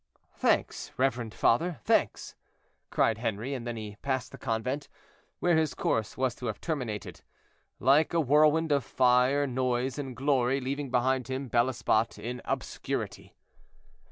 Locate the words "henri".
3.19-3.53